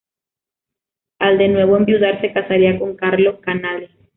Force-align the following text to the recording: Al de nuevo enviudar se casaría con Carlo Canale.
Al 1.19 1.37
de 1.37 1.47
nuevo 1.49 1.77
enviudar 1.77 2.19
se 2.21 2.33
casaría 2.33 2.79
con 2.79 2.95
Carlo 2.95 3.39
Canale. 3.39 3.91